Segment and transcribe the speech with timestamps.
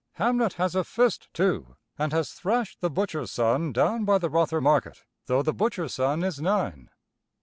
[0.13, 4.59] Hamnet has a fist, too, and has thrashed the butcher's son down by the Rother
[4.59, 6.89] Market, though the butcher's son is nine.